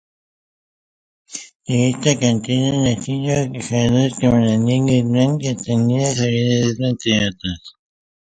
[1.67, 7.75] De esta cantera han nacido jugadores como Daniel Guzmán Castañeda, Javier Ledesma, entre otros.